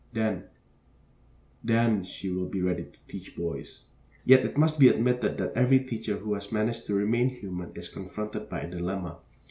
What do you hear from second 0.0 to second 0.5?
Then,